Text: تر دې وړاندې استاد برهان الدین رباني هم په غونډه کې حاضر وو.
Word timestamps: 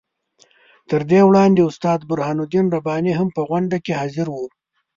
تر 0.89 1.01
دې 1.11 1.21
وړاندې 1.29 1.61
استاد 1.69 1.99
برهان 2.09 2.37
الدین 2.43 2.65
رباني 2.75 3.13
هم 3.19 3.27
په 3.35 3.41
غونډه 3.49 3.77
کې 3.85 3.93
حاضر 3.99 4.27
وو. 4.29 4.45